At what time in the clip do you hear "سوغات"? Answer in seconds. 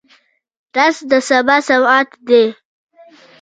1.67-2.09